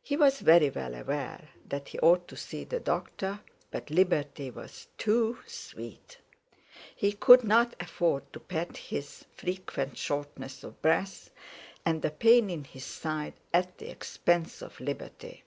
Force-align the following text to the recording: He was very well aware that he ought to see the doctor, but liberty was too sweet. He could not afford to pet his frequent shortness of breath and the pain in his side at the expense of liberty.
He 0.00 0.16
was 0.16 0.38
very 0.38 0.70
well 0.70 0.94
aware 0.94 1.48
that 1.68 1.88
he 1.88 1.98
ought 1.98 2.28
to 2.28 2.36
see 2.36 2.62
the 2.62 2.78
doctor, 2.78 3.40
but 3.72 3.90
liberty 3.90 4.52
was 4.52 4.86
too 4.96 5.40
sweet. 5.48 6.18
He 6.94 7.10
could 7.12 7.42
not 7.42 7.74
afford 7.80 8.32
to 8.34 8.38
pet 8.38 8.76
his 8.76 9.24
frequent 9.34 9.98
shortness 9.98 10.62
of 10.62 10.80
breath 10.80 11.30
and 11.84 12.02
the 12.02 12.12
pain 12.12 12.50
in 12.50 12.62
his 12.62 12.84
side 12.84 13.34
at 13.52 13.78
the 13.78 13.90
expense 13.90 14.62
of 14.62 14.78
liberty. 14.78 15.42